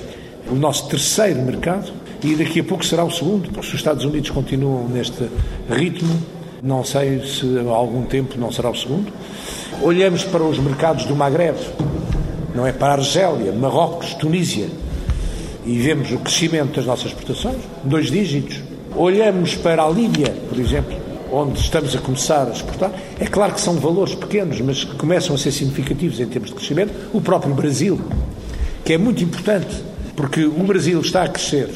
o 0.49 0.55
nosso 0.55 0.87
terceiro 0.87 1.41
mercado 1.41 1.91
e 2.23 2.35
daqui 2.35 2.59
a 2.59 2.63
pouco 2.63 2.85
será 2.85 3.03
o 3.03 3.11
segundo, 3.11 3.49
porque 3.51 3.67
se 3.67 3.75
os 3.75 3.79
Estados 3.79 4.03
Unidos 4.05 4.29
continuam 4.29 4.87
neste 4.87 5.29
ritmo, 5.69 6.19
não 6.63 6.83
sei 6.83 7.23
se 7.25 7.45
há 7.59 7.71
algum 7.71 8.03
tempo 8.03 8.35
não 8.39 8.51
será 8.51 8.69
o 8.69 8.75
segundo. 8.75 9.11
Olhamos 9.81 10.23
para 10.23 10.43
os 10.43 10.57
mercados 10.57 11.05
do 11.05 11.15
Magreb, 11.15 11.57
não 12.55 12.65
é? 12.65 12.71
Para 12.71 12.93
a 12.93 12.97
Argélia, 12.97 13.51
Marrocos, 13.51 14.13
Tunísia, 14.15 14.67
e 15.65 15.77
vemos 15.77 16.11
o 16.11 16.17
crescimento 16.17 16.75
das 16.75 16.85
nossas 16.85 17.07
exportações, 17.07 17.57
dois 17.83 18.09
dígitos. 18.09 18.61
Olhamos 18.95 19.55
para 19.55 19.83
a 19.83 19.89
Líbia, 19.89 20.33
por 20.49 20.59
exemplo, 20.59 20.95
onde 21.31 21.59
estamos 21.59 21.95
a 21.95 21.99
começar 21.99 22.47
a 22.47 22.51
exportar. 22.51 22.91
É 23.19 23.25
claro 23.25 23.53
que 23.53 23.61
são 23.61 23.75
valores 23.75 24.15
pequenos, 24.15 24.61
mas 24.61 24.83
que 24.83 24.95
começam 24.95 25.35
a 25.35 25.37
ser 25.37 25.51
significativos 25.51 26.19
em 26.19 26.25
termos 26.27 26.49
de 26.49 26.55
crescimento. 26.55 26.93
O 27.13 27.19
próprio 27.19 27.53
Brasil, 27.53 27.99
que 28.83 28.93
é 28.93 28.97
muito 28.97 29.23
importante 29.23 29.75
porque 30.15 30.45
o 30.45 30.63
Brasil 30.63 30.99
está 31.01 31.23
a 31.23 31.27
crescer 31.27 31.69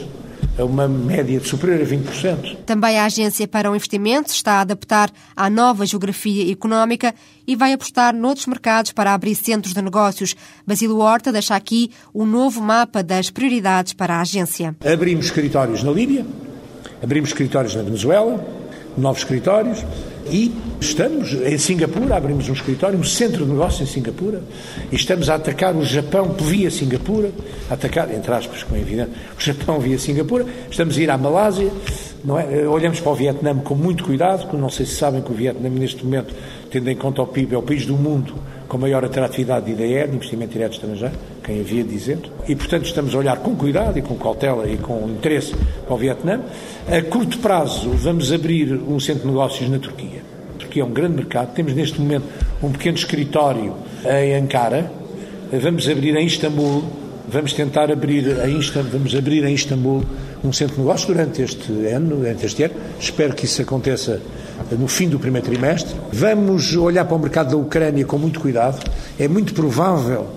a 0.57 0.65
uma 0.65 0.87
média 0.87 1.39
de 1.39 1.47
superior 1.47 1.81
a 1.81 1.85
20%. 1.85 2.57
Também 2.65 2.99
a 2.99 3.05
Agência 3.05 3.47
para 3.47 3.71
o 3.71 3.75
Investimento 3.75 4.31
está 4.31 4.53
a 4.53 4.61
adaptar 4.61 5.09
à 5.35 5.49
nova 5.49 5.85
geografia 5.85 6.51
económica 6.51 7.15
e 7.47 7.55
vai 7.55 7.71
apostar 7.71 8.13
noutros 8.13 8.45
mercados 8.45 8.91
para 8.91 9.13
abrir 9.13 9.35
centros 9.35 9.73
de 9.73 9.81
negócios. 9.81 10.35
Basílio 10.67 10.97
Horta 10.97 11.31
deixa 11.31 11.55
aqui 11.55 11.91
o 12.13 12.25
novo 12.25 12.61
mapa 12.61 13.01
das 13.01 13.29
prioridades 13.29 13.93
para 13.93 14.17
a 14.17 14.21
agência. 14.21 14.75
Abrimos 14.85 15.27
escritórios 15.27 15.81
na 15.81 15.91
Líbia, 15.91 16.25
abrimos 17.01 17.29
escritórios 17.29 17.75
na 17.75 17.81
Venezuela, 17.81 18.45
novos 18.97 19.21
escritórios, 19.21 19.85
e 20.31 20.51
estamos 20.79 21.33
em 21.33 21.57
Singapura, 21.57 22.15
abrimos 22.15 22.49
um 22.49 22.53
escritório, 22.53 22.97
um 22.97 23.03
centro 23.03 23.45
de 23.45 23.51
negócio 23.51 23.83
em 23.83 23.85
Singapura, 23.85 24.41
e 24.91 24.95
estamos 24.95 25.29
a 25.29 25.35
atacar 25.35 25.75
o 25.75 25.83
Japão 25.83 26.35
via 26.39 26.69
Singapura, 26.69 27.31
atacar, 27.69 28.13
entre 28.13 28.33
aspas, 28.33 28.63
como 28.63 28.77
é 28.77 28.81
evidente, 28.81 29.11
o 29.37 29.41
Japão 29.41 29.79
via 29.79 29.97
Singapura, 29.97 30.45
estamos 30.69 30.97
a 30.97 31.01
ir 31.01 31.09
à 31.09 31.17
Malásia, 31.17 31.71
é? 32.51 32.67
olhamos 32.67 32.99
para 32.99 33.11
o 33.11 33.15
Vietnã 33.15 33.55
com 33.57 33.75
muito 33.75 34.03
cuidado, 34.03 34.41
porque 34.41 34.57
não 34.57 34.69
sei 34.69 34.85
se 34.85 34.95
sabem 34.95 35.21
que 35.21 35.31
o 35.31 35.35
Vietnã, 35.35 35.69
neste 35.69 36.03
momento, 36.03 36.33
tendo 36.69 36.89
em 36.89 36.95
conta 36.95 37.21
o 37.21 37.27
PIB, 37.27 37.55
é 37.55 37.57
o 37.57 37.61
país 37.61 37.85
do 37.85 37.95
mundo 37.95 38.35
com 38.67 38.77
maior 38.77 39.03
atratividade 39.03 39.65
de 39.65 39.71
IDE, 39.71 40.07
de 40.07 40.15
investimento 40.15 40.53
direto 40.53 40.73
estrangeiro, 40.73 41.15
quem 41.43 41.59
havia 41.59 41.83
dizer. 41.83 42.19
E, 42.47 42.55
portanto, 42.55 42.85
estamos 42.85 43.15
a 43.15 43.17
olhar 43.17 43.37
com 43.37 43.55
cuidado 43.55 43.97
e 43.97 44.01
com 44.01 44.15
cautela 44.15 44.69
e 44.69 44.77
com 44.77 45.09
interesse 45.09 45.55
para 45.85 45.93
o 45.93 45.97
Vietnã. 45.97 46.41
A 46.87 47.01
curto 47.01 47.39
prazo, 47.39 47.89
vamos 47.89 48.31
abrir 48.31 48.73
um 48.73 48.99
centro 48.99 49.23
de 49.23 49.27
negócios 49.27 49.67
na 49.67 49.79
Turquia. 49.79 50.18
Turquia 50.69 50.83
é 50.83 50.85
um 50.85 50.91
grande 50.91 51.15
mercado. 51.15 51.53
Temos, 51.53 51.73
neste 51.73 51.99
momento, 51.99 52.25
um 52.61 52.71
pequeno 52.71 52.95
escritório 52.95 53.73
em 54.05 54.35
Ankara. 54.35 54.91
Vamos 55.51 55.89
abrir 55.89 56.15
em 56.15 56.25
Istambul. 56.25 56.83
Vamos 57.27 57.53
tentar 57.53 57.91
abrir 57.91 58.25
em 58.47 58.59
Istambul, 58.59 58.91
vamos 58.91 59.15
abrir 59.15 59.43
em 59.43 59.53
Istambul 59.53 60.03
um 60.43 60.51
centro 60.51 60.75
de 60.75 60.81
negócios 60.81 61.07
durante 61.07 61.41
este 61.41 61.71
ano, 61.87 62.17
durante 62.17 62.45
este 62.45 62.63
ano. 62.63 62.73
Espero 62.99 63.33
que 63.33 63.45
isso 63.45 63.61
aconteça 63.61 64.21
no 64.71 64.87
fim 64.87 65.09
do 65.09 65.19
primeiro 65.19 65.45
trimestre. 65.45 65.95
Vamos 66.11 66.75
olhar 66.75 67.05
para 67.05 67.15
o 67.15 67.19
mercado 67.19 67.51
da 67.51 67.57
Ucrânia 67.57 68.05
com 68.05 68.17
muito 68.17 68.39
cuidado. 68.39 68.79
É 69.19 69.27
muito 69.27 69.53
provável 69.53 70.27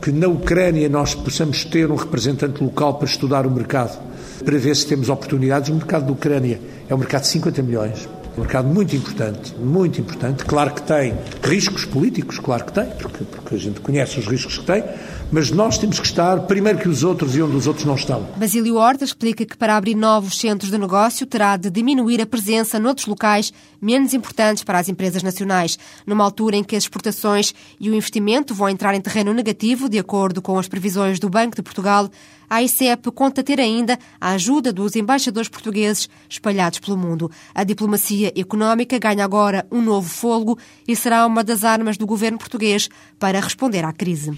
que 0.00 0.10
na 0.10 0.28
Ucrânia 0.28 0.88
nós 0.88 1.14
possamos 1.14 1.64
ter 1.64 1.90
um 1.90 1.96
representante 1.96 2.62
local 2.62 2.94
para 2.94 3.06
estudar 3.06 3.46
o 3.46 3.50
mercado, 3.50 4.00
para 4.44 4.58
ver 4.58 4.74
se 4.74 4.86
temos 4.86 5.08
oportunidades. 5.08 5.68
O 5.68 5.74
mercado 5.74 6.06
da 6.06 6.12
Ucrânia 6.12 6.60
é 6.88 6.94
um 6.94 6.98
mercado 6.98 7.22
de 7.22 7.28
50 7.28 7.62
milhões. 7.62 8.08
Um 8.36 8.40
mercado 8.42 8.68
muito 8.68 8.94
importante, 8.94 9.54
muito 9.56 10.00
importante. 10.00 10.44
Claro 10.44 10.72
que 10.72 10.82
tem 10.82 11.14
riscos 11.42 11.84
políticos, 11.84 12.38
claro 12.38 12.64
que 12.64 12.72
tem, 12.72 12.86
porque, 12.86 13.24
porque 13.24 13.54
a 13.54 13.58
gente 13.58 13.80
conhece 13.80 14.18
os 14.20 14.26
riscos 14.26 14.58
que 14.58 14.66
tem, 14.66 14.84
mas 15.32 15.50
nós 15.50 15.78
temos 15.78 15.98
que 15.98 16.06
estar 16.06 16.40
primeiro 16.40 16.78
que 16.78 16.88
os 16.88 17.04
outros 17.04 17.36
e 17.36 17.42
onde 17.42 17.56
os 17.56 17.66
outros 17.66 17.84
não 17.84 17.94
estão. 17.94 18.26
Basílio 18.36 18.76
Horta 18.76 19.04
explica 19.04 19.44
que 19.44 19.56
para 19.56 19.76
abrir 19.76 19.94
novos 19.94 20.38
centros 20.38 20.70
de 20.70 20.78
negócio 20.78 21.26
terá 21.26 21.56
de 21.56 21.70
diminuir 21.70 22.20
a 22.20 22.26
presença 22.26 22.78
noutros 22.78 23.06
locais 23.06 23.52
menos 23.80 24.12
importantes 24.12 24.62
para 24.62 24.78
as 24.78 24.88
empresas 24.88 25.22
nacionais, 25.22 25.78
numa 26.06 26.24
altura 26.24 26.56
em 26.56 26.64
que 26.64 26.76
as 26.76 26.84
exportações 26.84 27.54
e 27.78 27.88
o 27.88 27.94
investimento 27.94 28.54
vão 28.54 28.68
entrar 28.68 28.94
em 28.94 29.00
terreno 29.00 29.32
negativo, 29.32 29.88
de 29.88 29.98
acordo 29.98 30.42
com 30.42 30.58
as 30.58 30.68
previsões 30.68 31.18
do 31.18 31.30
Banco 31.30 31.56
de 31.56 31.62
Portugal. 31.62 32.10
A 32.48 32.62
ICEP 32.62 33.12
conta 33.12 33.44
ter 33.44 33.60
ainda 33.60 33.96
a 34.20 34.32
ajuda 34.32 34.72
dos 34.72 34.96
embaixadores 34.96 35.48
portugueses 35.48 36.08
espalhados 36.28 36.80
pelo 36.80 36.96
mundo. 36.96 37.30
A 37.54 37.62
diplomacia 37.62 38.32
económica 38.36 38.98
ganha 38.98 39.24
agora 39.24 39.64
um 39.70 39.80
novo 39.80 40.08
fôlego 40.08 40.58
e 40.86 40.96
será 40.96 41.24
uma 41.26 41.44
das 41.44 41.62
armas 41.62 41.96
do 41.96 42.06
governo 42.06 42.38
português 42.38 42.88
para 43.20 43.40
responder 43.40 43.84
à 43.84 43.92
crise. 43.92 44.32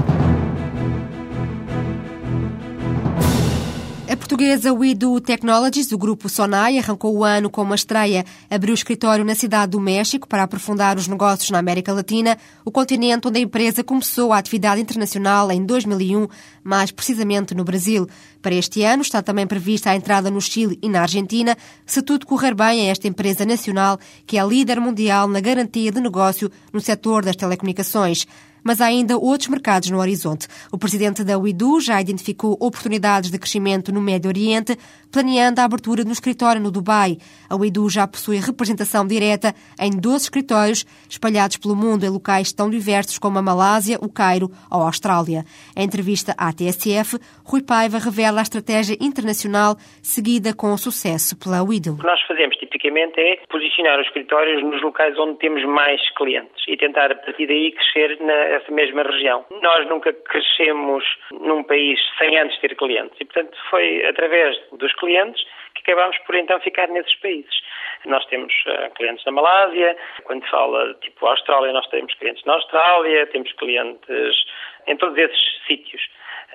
Portuguesa 4.42 4.72
WeDo 4.72 5.20
Technologies, 5.20 5.86
do 5.86 5.96
grupo 5.96 6.28
Sonai, 6.28 6.76
arrancou 6.76 7.16
o 7.16 7.22
ano 7.22 7.48
com 7.48 7.62
uma 7.62 7.76
estreia. 7.76 8.24
Abriu 8.50 8.74
escritório 8.74 9.24
na 9.24 9.36
cidade 9.36 9.70
do 9.70 9.80
México 9.80 10.26
para 10.26 10.42
aprofundar 10.42 10.96
os 10.96 11.06
negócios 11.06 11.48
na 11.52 11.60
América 11.60 11.92
Latina, 11.92 12.36
o 12.64 12.70
continente 12.72 13.28
onde 13.28 13.38
a 13.38 13.42
empresa 13.42 13.84
começou 13.84 14.32
a 14.32 14.38
atividade 14.38 14.80
internacional 14.80 15.52
em 15.52 15.64
2001, 15.64 16.26
mais 16.64 16.90
precisamente 16.90 17.54
no 17.54 17.62
Brasil. 17.62 18.08
Para 18.42 18.56
este 18.56 18.82
ano 18.82 19.02
está 19.02 19.22
também 19.22 19.46
prevista 19.46 19.90
a 19.90 19.94
entrada 19.94 20.28
no 20.28 20.40
Chile 20.40 20.76
e 20.82 20.88
na 20.88 21.02
Argentina, 21.02 21.56
se 21.86 22.02
tudo 22.02 22.26
correr 22.26 22.52
bem 22.52 22.88
a 22.88 22.90
esta 22.90 23.06
empresa 23.06 23.46
nacional, 23.46 23.96
que 24.26 24.36
é 24.36 24.44
líder 24.44 24.80
mundial 24.80 25.28
na 25.28 25.38
garantia 25.38 25.92
de 25.92 26.00
negócio 26.00 26.50
no 26.72 26.80
setor 26.80 27.24
das 27.24 27.36
telecomunicações 27.36 28.26
mas 28.64 28.80
há 28.80 28.86
ainda 28.86 29.16
outros 29.16 29.48
mercados 29.48 29.90
no 29.90 29.98
horizonte. 29.98 30.46
O 30.70 30.78
presidente 30.78 31.24
da 31.24 31.38
UIDU 31.38 31.80
já 31.80 32.00
identificou 32.00 32.52
oportunidades 32.60 33.30
de 33.30 33.38
crescimento 33.38 33.92
no 33.92 34.00
Médio 34.00 34.28
Oriente, 34.28 34.76
planeando 35.10 35.60
a 35.60 35.64
abertura 35.64 36.02
de 36.02 36.08
um 36.08 36.12
escritório 36.12 36.60
no 36.60 36.70
Dubai. 36.70 37.18
A 37.48 37.56
UIDU 37.56 37.88
já 37.90 38.06
possui 38.06 38.38
representação 38.38 39.06
direta 39.06 39.54
em 39.78 39.90
12 39.90 40.24
escritórios 40.24 40.84
espalhados 41.08 41.56
pelo 41.58 41.76
mundo 41.76 42.04
em 42.04 42.08
locais 42.08 42.52
tão 42.52 42.70
diversos 42.70 43.18
como 43.18 43.38
a 43.38 43.42
Malásia, 43.42 43.98
o 44.00 44.10
Cairo 44.10 44.50
ou 44.70 44.82
a 44.82 44.86
Austrália. 44.86 45.44
Em 45.76 45.84
entrevista 45.84 46.34
à 46.38 46.52
TSF, 46.52 47.18
Rui 47.44 47.62
Paiva 47.62 47.98
revela 47.98 48.40
a 48.40 48.42
estratégia 48.42 48.96
internacional 49.00 49.76
seguida 50.02 50.54
com 50.54 50.76
sucesso 50.76 51.38
pela 51.38 51.62
UIDU. 51.62 51.92
O 51.92 51.98
que 51.98 52.06
nós 52.06 52.22
fazemos 52.22 52.56
tipicamente 52.56 53.20
é 53.20 53.36
posicionar 53.50 54.00
os 54.00 54.06
escritórios 54.06 54.62
nos 54.62 54.82
locais 54.82 55.18
onde 55.18 55.38
temos 55.38 55.64
mais 55.64 56.00
clientes 56.16 56.64
e 56.66 56.76
tentar 56.76 57.12
a 57.12 57.14
partir 57.14 57.46
daí 57.46 57.72
crescer 57.72 58.18
na 58.20 58.51
essa 58.52 58.70
mesma 58.72 59.02
região. 59.02 59.44
Nós 59.62 59.86
nunca 59.88 60.12
crescemos 60.12 61.04
num 61.32 61.62
país 61.62 61.98
sem 62.18 62.38
antes 62.38 62.58
ter 62.60 62.74
clientes 62.76 63.16
e, 63.20 63.24
portanto, 63.24 63.56
foi 63.70 64.04
através 64.06 64.58
dos 64.72 64.92
clientes 64.94 65.42
que 65.74 65.90
acabámos 65.90 66.18
por 66.18 66.34
então 66.34 66.60
ficar 66.60 66.88
nesses 66.88 67.14
países. 67.16 67.62
Nós 68.04 68.24
temos 68.26 68.52
uh, 68.66 68.90
clientes 68.94 69.24
na 69.24 69.32
Malásia, 69.32 69.96
quando 70.24 70.46
fala 70.48 70.94
tipo 70.94 71.26
Austrália, 71.26 71.72
nós 71.72 71.86
temos 71.88 72.12
clientes 72.14 72.44
na 72.44 72.54
Austrália, 72.54 73.26
temos 73.28 73.52
clientes 73.52 74.44
em 74.86 74.96
todos 74.96 75.16
esses 75.16 75.66
sítios. 75.66 76.02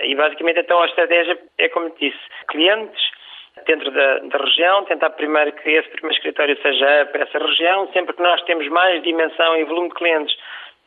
E 0.01 0.13
basicamente 0.15 0.59
então 0.59 0.81
a 0.81 0.85
estratégia 0.85 1.39
é 1.57 1.69
como 1.69 1.89
disse, 1.97 2.19
clientes 2.49 3.01
dentro 3.65 3.89
da, 3.91 4.19
da, 4.19 4.37
região, 4.37 4.85
tentar 4.85 5.09
primeiro 5.11 5.51
que 5.53 5.69
esse 5.69 5.89
primeiro 5.89 6.15
escritório 6.15 6.61
seja 6.61 7.05
para 7.11 7.23
essa 7.23 7.39
região, 7.39 7.91
sempre 7.91 8.15
que 8.15 8.21
nós 8.21 8.41
temos 8.43 8.67
mais 8.67 9.01
dimensão 9.01 9.57
e 9.57 9.63
volume 9.63 9.89
de 9.89 9.95
clientes 9.95 10.37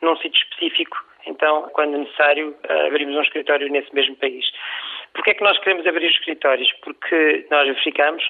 num 0.03 0.17
sítio 0.17 0.41
específico, 0.43 0.97
então, 1.27 1.69
quando 1.73 1.99
necessário, 1.99 2.57
eh, 2.69 2.87
abrimos 2.87 3.17
um 3.17 3.23
escritório 3.23 3.69
nesse 3.71 3.95
mesmo 3.95 4.17
país. 4.17 4.45
Porquê 5.13 5.31
é 5.31 5.35
que 5.35 5.45
nós 5.45 5.59
queremos 5.59 5.87
abrir 5.87 6.07
os 6.07 6.15
escritórios? 6.15 6.73
Porque 6.83 7.47
nós 7.51 7.67
verificamos 7.67 8.25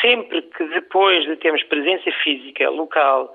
sempre 0.00 0.42
que 0.42 0.64
depois 0.64 1.24
de 1.24 1.36
termos 1.36 1.62
presença 1.64 2.10
física 2.22 2.70
local, 2.70 3.34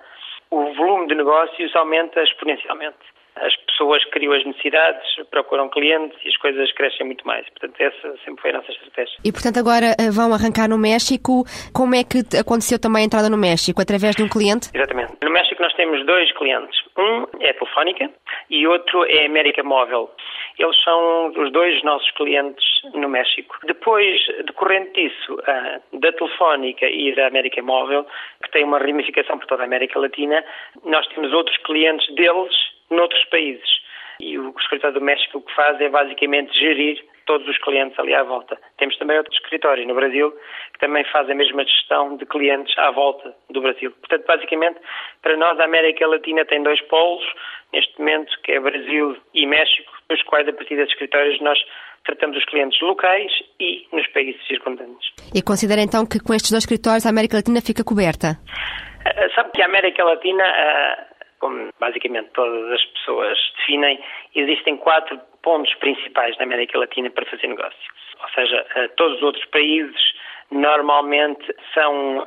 o 0.50 0.74
volume 0.74 1.08
de 1.08 1.16
negócios 1.16 1.76
aumenta 1.76 2.24
exponencialmente. 2.24 2.98
As 3.36 3.56
pessoas 3.68 4.04
criam 4.06 4.34
as 4.34 4.46
necessidades, 4.46 5.04
procuram 5.30 5.70
clientes 5.70 6.18
e 6.24 6.30
as 6.30 6.38
coisas 6.38 6.72
crescem 6.74 7.06
muito 7.06 7.26
mais. 7.28 7.46
Portanto, 7.50 7.76
essa 7.80 8.18
sempre 8.24 8.42
foi 8.42 8.52
a 8.52 8.54
nossa 8.54 8.72
estratégia. 8.72 9.18
E, 9.24 9.32
portanto, 9.32 9.60
agora 9.60 9.96
eh, 10.00 10.10
vão 10.10 10.34
arrancar 10.34 10.70
no 10.70 10.78
México. 10.78 11.44
Como 11.74 11.96
é 11.96 12.04
que 12.04 12.24
aconteceu 12.38 12.80
também 12.80 13.04
a 13.04 13.06
entrada 13.06 13.30
no 13.30 13.38
México? 13.38 13.82
Através 13.82 14.16
de 14.16 14.24
um 14.24 14.30
cliente? 14.30 14.70
Exatamente. 14.74 15.14
No 15.22 15.32
México 15.32 15.62
nós 15.62 15.74
temos 15.74 16.06
dois 16.06 16.32
clientes. 16.38 16.80
Um 16.98 17.28
é 17.42 17.50
a 17.50 17.54
Telefónica 17.54 18.10
e 18.50 18.66
outro 18.68 19.06
é 19.06 19.24
a 19.24 19.26
América 19.26 19.64
Móvel. 19.64 20.10
Eles 20.58 20.82
são 20.84 21.34
os 21.36 21.52
dois 21.52 21.84
nossos 21.84 22.10
clientes 22.12 22.64
no 22.94 23.10
México. 23.10 23.58
Depois, 23.66 24.18
decorrente 24.46 24.94
disso, 24.94 25.38
da 25.94 26.12
Telefónica 26.14 26.86
e 26.86 27.14
da 27.14 27.28
América 27.28 27.62
Móvel, 27.62 28.06
que 28.42 28.52
tem 28.52 28.64
uma 28.64 28.80
ramificação 28.80 29.38
por 29.38 29.48
toda 29.48 29.64
a 29.64 29.66
América 29.66 30.00
Latina, 30.00 30.44
nós 30.86 31.06
temos 31.08 31.34
outros 31.34 31.58
clientes 31.58 32.08
deles 32.16 32.56
noutros 32.90 33.24
países. 33.26 33.70
E 34.20 34.38
o 34.40 34.54
escritório 34.58 35.00
do 35.00 35.06
México 35.06 35.40
o 35.40 35.42
que 35.42 35.54
faz 35.54 35.80
é 35.82 35.90
basicamente 35.90 36.58
gerir 36.58 37.04
todos 37.26 37.48
os 37.48 37.58
clientes 37.58 37.98
ali 38.00 38.14
à 38.14 38.24
volta. 38.24 38.58
Temos 38.78 38.98
também 38.98 39.18
outro 39.18 39.34
escritório 39.34 39.86
no 39.88 39.96
Brasil 39.96 40.32
que 40.74 40.80
também 40.80 41.04
faz 41.06 41.30
a 41.30 41.36
mesma 41.36 41.64
gestão 41.64 42.18
de 42.18 42.26
clientes 42.26 42.78
à 42.78 42.92
volta 42.92 43.36
do 43.50 43.62
Brasil. 43.62 43.92
Portanto, 43.92 44.26
basicamente, 44.28 44.80
para 45.22 45.36
nós 45.38 45.60
a 45.60 45.66
América 45.66 46.08
Latina 46.08 46.46
tem 46.46 46.62
dois 46.64 46.82
polos, 46.88 47.26
neste 47.74 47.98
momento, 48.00 48.32
que 48.44 48.52
é 48.52 48.60
Brasil 48.60 49.18
e 49.34 49.46
México, 49.46 49.92
nos 50.10 50.22
quais, 50.24 50.48
a 50.48 50.54
partir 50.54 50.76
desses 50.76 50.92
escritórios, 50.94 51.40
nós 51.42 51.58
tratamos 52.06 52.38
os 52.38 52.46
clientes 52.46 52.80
locais 52.82 53.32
e 53.60 53.88
nos 53.92 54.08
países 54.08 54.46
circundantes. 54.48 55.12
E 55.34 55.42
considera 55.42 55.82
então 55.82 56.06
que 56.06 56.20
com 56.20 56.34
estes 56.34 56.52
dois 56.52 56.64
escritórios 56.64 57.06
a 57.06 57.10
América 57.10 57.38
Latina 57.38 57.60
fica 57.62 57.84
coberta? 57.84 58.38
Uh, 59.06 59.34
sabe 59.34 59.52
que 59.52 59.62
a 59.62 59.66
América 59.66 60.04
Latina, 60.04 60.44
uh, 60.44 61.15
como 61.46 61.70
basicamente 61.80 62.30
todas 62.34 62.72
as 62.72 62.84
pessoas 62.86 63.38
definem, 63.58 64.00
existem 64.34 64.78
quatro 64.78 65.20
pontos 65.44 65.72
principais 65.76 66.36
na 66.38 66.46
América 66.46 66.80
Latina 66.80 67.10
para 67.12 67.26
fazer 67.26 67.48
negócio. 67.48 67.94
Ou 68.24 68.30
seja, 68.30 68.66
uh, 68.76 68.90
todos 68.96 69.18
os 69.18 69.24
outros 69.24 69.46
países 69.46 70.02
normalmente 70.52 71.44
são 71.74 72.24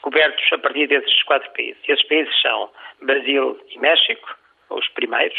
cobertos 0.00 0.42
a 0.52 0.58
partir 0.58 0.86
desses 0.86 1.22
quatro 1.24 1.50
países. 1.52 1.80
Esses 1.86 2.06
países 2.08 2.40
são 2.40 2.70
Brasil 3.02 3.60
e 3.68 3.78
México, 3.78 4.36
os 4.70 4.88
primeiros, 4.88 5.38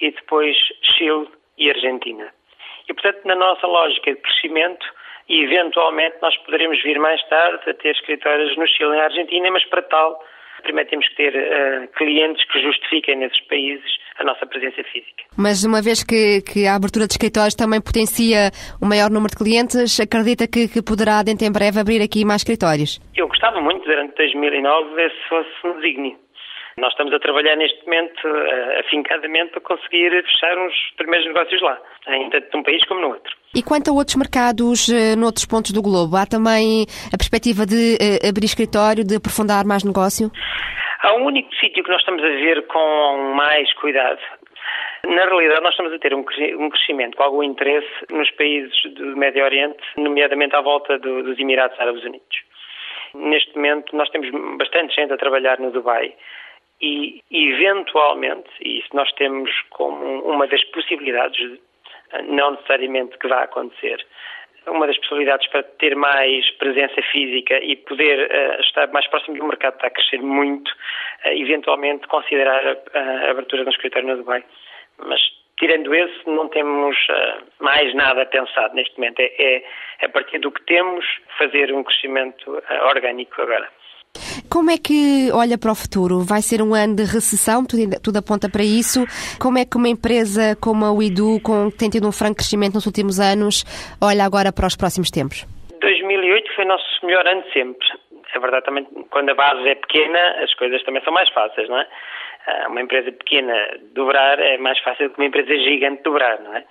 e 0.00 0.10
depois 0.10 0.56
Chile 0.82 1.28
e 1.56 1.70
Argentina. 1.70 2.28
E, 2.88 2.92
portanto, 2.92 3.24
na 3.24 3.36
nossa 3.36 3.68
lógica 3.68 4.12
de 4.12 4.20
crescimento, 4.20 4.84
eventualmente 5.28 6.16
nós 6.20 6.36
poderemos 6.38 6.82
vir 6.82 6.98
mais 6.98 7.22
tarde 7.28 7.70
a 7.70 7.74
ter 7.74 7.92
escritórios 7.92 8.56
no 8.56 8.66
Chile 8.66 8.92
e 8.92 8.96
na 8.96 9.04
Argentina, 9.04 9.50
mas 9.52 9.64
para 9.66 9.82
tal, 9.82 10.24
primeiro 10.64 10.90
temos 10.90 11.06
que 11.08 11.16
ter 11.16 11.32
uh, 11.36 11.88
clientes 11.96 12.44
que 12.50 12.60
justifiquem 12.60 13.16
nesses 13.16 13.40
países 13.46 13.84
a 14.18 14.24
nossa 14.24 14.46
presença 14.46 14.82
física. 14.84 15.24
Mas 15.36 15.64
uma 15.64 15.82
vez 15.82 16.02
que, 16.02 16.40
que 16.42 16.66
a 16.66 16.74
abertura 16.74 17.06
de 17.06 17.12
escritórios 17.12 17.54
também 17.54 17.80
potencia 17.80 18.50
o 18.80 18.86
maior 18.86 19.10
número 19.10 19.30
de 19.30 19.36
clientes, 19.36 20.00
acredita 20.00 20.46
que, 20.46 20.68
que 20.68 20.82
poderá, 20.82 21.22
dentro 21.22 21.46
em 21.46 21.52
breve, 21.52 21.80
abrir 21.80 22.00
aqui 22.02 22.24
mais 22.24 22.42
escritórios? 22.42 23.00
Eu 23.16 23.28
gostava 23.28 23.60
muito, 23.60 23.84
durante 23.84 24.14
2009, 24.16 25.10
se 25.10 25.28
fosse 25.28 25.50
um 25.64 25.80
desígnio. 25.80 26.23
Nós 26.76 26.90
estamos 26.90 27.14
a 27.14 27.20
trabalhar 27.20 27.54
neste 27.56 27.84
momento 27.84 28.26
uh, 28.26 28.80
afincadamente 28.80 29.52
para 29.52 29.60
conseguir 29.60 30.10
fechar 30.24 30.58
uns 30.58 30.74
primeiros 30.96 31.26
negócios 31.26 31.60
lá, 31.62 31.78
em 32.08 32.28
tanto 32.30 32.56
num 32.56 32.64
país 32.64 32.84
como 32.86 33.00
no 33.00 33.08
outro. 33.08 33.32
E 33.54 33.62
quanto 33.62 33.90
a 33.90 33.94
outros 33.94 34.16
mercados 34.16 34.88
uh, 34.88 35.16
noutros 35.16 35.46
pontos 35.46 35.70
do 35.70 35.80
globo, 35.80 36.16
há 36.16 36.26
também 36.26 36.86
a 37.12 37.16
perspectiva 37.16 37.64
de 37.64 37.94
uh, 37.94 38.28
abrir 38.28 38.46
escritório, 38.46 39.04
de 39.04 39.16
aprofundar 39.16 39.64
mais 39.64 39.84
negócio? 39.84 40.32
Há 41.02 41.14
um 41.14 41.26
único 41.26 41.54
sítio 41.54 41.84
que 41.84 41.90
nós 41.90 42.00
estamos 42.00 42.24
a 42.24 42.28
ver 42.28 42.66
com 42.66 43.34
mais 43.36 43.72
cuidado. 43.74 44.18
Na 45.06 45.26
realidade, 45.26 45.60
nós 45.60 45.72
estamos 45.74 45.92
a 45.92 45.98
ter 45.98 46.14
um 46.14 46.24
crescimento 46.24 47.16
com 47.16 47.22
algum 47.22 47.42
interesse 47.42 47.86
nos 48.10 48.30
países 48.32 48.74
do 48.94 49.16
Médio 49.16 49.44
Oriente, 49.44 49.78
nomeadamente 49.96 50.56
à 50.56 50.62
volta 50.62 50.98
do, 50.98 51.22
dos 51.22 51.38
Emirados 51.38 51.78
Árabes 51.78 52.02
Unidos. 52.02 52.36
Neste 53.14 53.54
momento, 53.54 53.94
nós 53.94 54.08
temos 54.08 54.28
bastante 54.58 54.94
gente 54.94 55.12
a 55.12 55.16
trabalhar 55.16 55.60
no 55.60 55.70
Dubai 55.70 56.14
e, 56.80 57.22
eventualmente, 57.30 58.50
e 58.60 58.78
isso 58.78 58.88
nós 58.92 59.10
temos 59.12 59.50
como 59.70 60.22
uma 60.24 60.46
das 60.46 60.62
possibilidades, 60.64 61.58
não 62.28 62.52
necessariamente 62.52 63.16
que 63.18 63.28
vá 63.28 63.42
acontecer, 63.42 64.04
uma 64.66 64.86
das 64.86 64.96
possibilidades 64.98 65.46
para 65.48 65.62
ter 65.62 65.94
mais 65.94 66.50
presença 66.52 67.00
física 67.12 67.58
e 67.62 67.76
poder 67.76 68.30
uh, 68.30 68.60
estar 68.60 68.88
mais 68.92 69.06
próximo 69.08 69.36
do 69.36 69.44
mercado 69.44 69.74
está 69.74 69.88
a 69.88 69.90
crescer 69.90 70.22
muito, 70.22 70.70
uh, 70.70 71.28
eventualmente 71.28 72.06
considerar 72.06 72.66
a, 72.66 72.98
a, 72.98 73.30
abertura 73.30 73.62
de 73.62 73.68
um 73.68 73.72
escritório 73.72 74.08
no 74.08 74.16
Dubai. 74.16 74.44
Mas 74.98 75.20
tirando 75.58 75.94
esse, 75.94 76.26
não 76.26 76.48
temos 76.48 76.96
uh, 76.96 77.44
mais 77.60 77.94
nada 77.94 78.24
pensado 78.26 78.74
neste 78.74 78.96
momento. 78.98 79.20
É, 79.20 79.32
é, 79.38 79.64
a 80.02 80.08
partir 80.08 80.38
do 80.38 80.50
que 80.50 80.62
temos 80.64 81.04
fazer 81.38 81.72
um 81.72 81.84
crescimento 81.84 82.62
orgânico 82.90 83.42
agora. 83.42 83.68
Como 84.54 84.70
é 84.70 84.78
que 84.78 85.34
olha 85.34 85.58
para 85.58 85.72
o 85.72 85.74
futuro? 85.74 86.22
Vai 86.22 86.38
ser 86.38 86.62
um 86.62 86.78
ano 86.78 86.94
de 86.94 87.02
recessão, 87.02 87.66
tudo, 87.66 87.90
tudo 87.98 88.22
aponta 88.22 88.46
para 88.46 88.62
isso. 88.62 89.02
Como 89.42 89.58
é 89.58 89.66
que 89.66 89.74
uma 89.74 89.90
empresa 89.90 90.54
como 90.62 90.86
a 90.86 90.94
Uidu, 90.94 91.42
com, 91.42 91.74
que 91.74 91.78
tem 91.82 91.90
tido 91.90 92.06
um 92.06 92.14
franco 92.14 92.38
crescimento 92.38 92.78
nos 92.78 92.86
últimos 92.86 93.18
anos, 93.18 93.66
olha 93.98 94.22
agora 94.22 94.54
para 94.54 94.70
os 94.70 94.78
próximos 94.78 95.10
tempos? 95.10 95.42
2008 95.82 96.54
foi 96.54 96.64
o 96.66 96.68
nosso 96.68 96.86
melhor 97.02 97.26
ano 97.26 97.42
de 97.42 97.52
sempre. 97.52 97.82
É 98.30 98.38
verdade 98.38 98.64
também, 98.64 98.86
quando 99.10 99.30
a 99.30 99.34
base 99.34 99.66
é 99.66 99.74
pequena, 99.74 100.22
as 100.38 100.54
coisas 100.54 100.80
também 100.84 101.02
são 101.02 101.12
mais 101.12 101.28
fáceis, 101.30 101.68
não 101.68 101.78
é? 101.78 101.86
Ah, 102.46 102.66
uma 102.70 102.80
empresa 102.80 103.10
pequena 103.10 103.58
dobrar 103.90 104.38
é 104.38 104.56
mais 104.58 104.78
fácil 104.86 105.10
que 105.10 105.18
uma 105.18 105.26
empresa 105.26 105.50
gigante 105.50 106.04
dobrar, 106.04 106.38
não 106.38 106.54
é? 106.54 106.62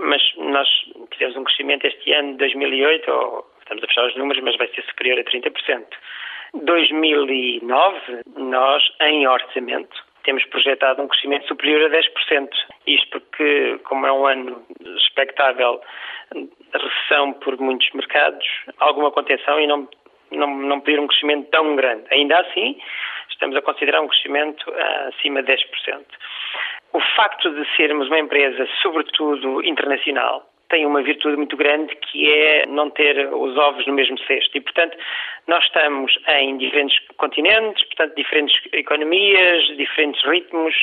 Mas 0.00 0.22
nós 0.38 0.66
tivemos 1.10 1.36
um 1.36 1.44
crescimento 1.44 1.84
este 1.84 2.10
ano 2.14 2.32
de 2.32 2.38
2008, 2.38 3.10
ou 3.12 3.44
estamos 3.60 3.84
a 3.84 3.86
fechar 3.86 4.06
os 4.06 4.16
números, 4.16 4.42
mas 4.42 4.56
vai 4.56 4.68
ser 4.68 4.82
superior 4.84 5.18
a 5.20 5.24
30%. 5.24 5.84
2009, 6.54 8.22
nós, 8.36 8.82
em 9.00 9.26
orçamento, 9.26 10.04
temos 10.24 10.44
projetado 10.46 11.02
um 11.02 11.08
crescimento 11.08 11.46
superior 11.48 11.90
a 11.90 11.96
10%. 11.96 12.48
Isto 12.86 13.10
porque, 13.10 13.78
como 13.84 14.06
é 14.06 14.12
um 14.12 14.26
ano 14.26 14.62
expectável 14.96 15.80
recessão 16.72 17.32
por 17.34 17.58
muitos 17.58 17.90
mercados, 17.92 18.46
alguma 18.78 19.10
contenção 19.10 19.60
e 19.60 19.66
não, 19.66 19.88
não, 20.30 20.48
não 20.56 20.80
pedir 20.80 21.00
um 21.00 21.06
crescimento 21.06 21.50
tão 21.50 21.76
grande. 21.76 22.04
Ainda 22.10 22.38
assim, 22.38 22.78
estamos 23.30 23.56
a 23.56 23.62
considerar 23.62 24.00
um 24.00 24.08
crescimento 24.08 24.70
uh, 24.70 25.08
acima 25.08 25.42
de 25.42 25.52
10%. 25.52 26.04
O 26.92 27.00
facto 27.16 27.50
de 27.50 27.76
sermos 27.76 28.06
uma 28.08 28.18
empresa, 28.18 28.66
sobretudo 28.82 29.64
internacional, 29.64 30.46
tem 30.72 30.86
uma 30.86 31.02
virtude 31.02 31.36
muito 31.36 31.54
grande 31.54 31.94
que 31.96 32.32
é 32.32 32.64
não 32.64 32.88
ter 32.88 33.28
os 33.30 33.56
ovos 33.58 33.86
no 33.86 33.92
mesmo 33.92 34.18
cesto. 34.20 34.56
E, 34.56 34.60
portanto, 34.62 34.96
nós 35.46 35.62
estamos 35.64 36.18
em 36.26 36.56
diferentes 36.56 36.98
continentes, 37.18 37.84
portanto, 37.88 38.16
diferentes 38.16 38.58
economias, 38.72 39.64
diferentes 39.76 40.24
ritmos. 40.24 40.74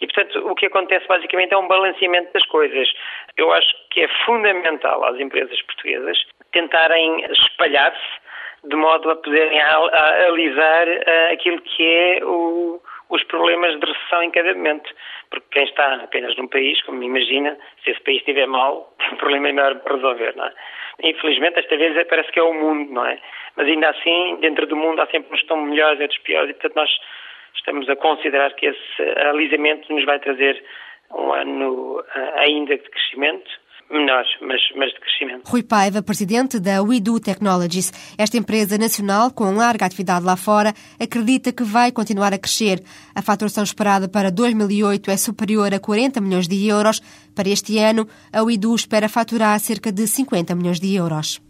E, 0.00 0.06
portanto, 0.08 0.44
o 0.44 0.56
que 0.56 0.66
acontece 0.66 1.06
basicamente 1.06 1.54
é 1.54 1.56
um 1.56 1.68
balanceamento 1.68 2.32
das 2.32 2.44
coisas. 2.46 2.92
Eu 3.36 3.52
acho 3.52 3.72
que 3.90 4.00
é 4.00 4.08
fundamental 4.26 5.04
às 5.04 5.20
empresas 5.20 5.62
portuguesas 5.62 6.18
tentarem 6.50 7.24
espalhar-se 7.30 8.28
de 8.64 8.74
modo 8.74 9.08
a 9.08 9.16
poderem 9.16 9.60
analisar 9.60 10.88
uh, 10.88 11.32
aquilo 11.32 11.60
que 11.60 11.86
é 11.86 12.24
o 12.24 12.80
os 13.08 13.22
problemas 13.24 13.78
de 13.78 13.86
recessão 13.86 14.22
em 14.22 14.30
cada 14.30 14.54
momento. 14.54 14.90
Porque 15.30 15.46
quem 15.52 15.64
está 15.64 15.94
apenas 15.96 16.36
num 16.36 16.48
país, 16.48 16.80
como 16.82 17.02
imagina, 17.02 17.56
se 17.84 17.90
esse 17.90 18.00
país 18.00 18.18
estiver 18.18 18.46
mal, 18.46 18.94
tem 18.98 19.12
um 19.12 19.16
problema 19.16 19.48
enorme 19.48 19.80
para 19.80 19.96
resolver, 19.96 20.36
não 20.36 20.44
é? 20.44 20.52
Infelizmente, 21.02 21.60
esta 21.60 21.76
vez 21.76 22.06
parece 22.08 22.32
que 22.32 22.40
é 22.40 22.42
o 22.42 22.52
mundo, 22.52 22.92
não 22.92 23.06
é? 23.06 23.18
Mas 23.56 23.66
ainda 23.66 23.90
assim, 23.90 24.38
dentro 24.40 24.66
do 24.66 24.76
mundo 24.76 25.00
há 25.00 25.06
sempre 25.06 25.28
uns 25.32 25.38
que 25.38 25.42
estão 25.42 25.56
melhores 25.56 26.00
e 26.00 26.02
outros 26.02 26.20
piores, 26.22 26.50
e 26.50 26.54
portanto 26.54 26.76
nós 26.76 26.90
estamos 27.54 27.88
a 27.88 27.96
considerar 27.96 28.52
que 28.54 28.66
esse 28.66 29.02
alisamento 29.26 29.92
nos 29.92 30.04
vai 30.04 30.18
trazer 30.18 30.62
um 31.14 31.32
ano 31.32 32.04
eh, 32.14 32.32
ainda 32.36 32.76
de 32.76 32.90
crescimento, 32.90 33.50
menores, 33.90 34.28
mas, 34.40 34.60
mas 34.76 34.92
de 34.92 35.00
crescimento. 35.00 35.48
Rui 35.48 35.62
Paiva, 35.62 36.02
presidente 36.02 36.60
da 36.60 36.82
WeDo 36.82 37.18
Technologies. 37.20 37.92
Esta 38.16 38.36
empresa 38.36 38.76
nacional, 38.76 39.30
com 39.30 39.54
larga 39.54 39.86
atividade 39.86 40.24
lá 40.24 40.36
fora, 40.36 40.74
acredita 41.00 41.52
que 41.52 41.62
vai 41.62 41.90
continuar 41.90 42.32
a 42.32 42.38
crescer. 42.38 42.82
A 43.14 43.22
faturação 43.22 43.64
esperada 43.64 44.08
para 44.08 44.30
2008 44.30 45.10
é 45.10 45.16
superior 45.16 45.72
a 45.72 45.80
40 45.80 46.20
milhões 46.20 46.46
de 46.46 46.66
euros. 46.66 47.00
Para 47.34 47.48
este 47.48 47.78
ano, 47.78 48.06
a 48.32 48.42
WeDo 48.42 48.74
espera 48.74 49.08
faturar 49.08 49.58
cerca 49.60 49.90
de 49.90 50.06
50 50.06 50.54
milhões 50.54 50.80
de 50.80 50.94
euros. 50.94 51.40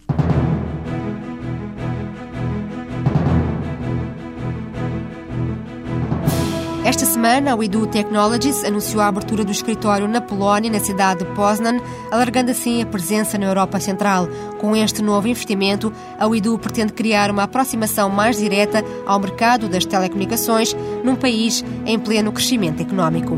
Esta 6.88 7.04
semana, 7.04 7.52
a 7.52 7.54
Uidu 7.54 7.86
Technologies 7.86 8.64
anunciou 8.64 9.02
a 9.02 9.08
abertura 9.08 9.44
do 9.44 9.52
escritório 9.52 10.08
na 10.08 10.22
Polónia, 10.22 10.72
na 10.72 10.80
cidade 10.80 11.22
de 11.22 11.30
Poznan, 11.34 11.82
alargando 12.10 12.50
assim 12.50 12.80
a 12.80 12.86
presença 12.86 13.36
na 13.36 13.44
Europa 13.44 13.78
Central. 13.78 14.26
Com 14.58 14.74
este 14.74 15.02
novo 15.02 15.28
investimento, 15.28 15.92
a 16.18 16.26
Uidu 16.26 16.58
pretende 16.58 16.94
criar 16.94 17.30
uma 17.30 17.42
aproximação 17.42 18.08
mais 18.08 18.38
direta 18.38 18.82
ao 19.04 19.20
mercado 19.20 19.68
das 19.68 19.84
telecomunicações 19.84 20.74
num 21.04 21.14
país 21.14 21.62
em 21.84 21.98
pleno 21.98 22.32
crescimento 22.32 22.80
económico. 22.80 23.36